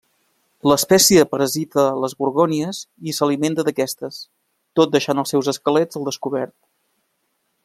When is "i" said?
3.11-3.15